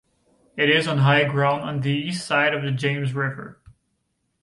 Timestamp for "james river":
2.71-3.61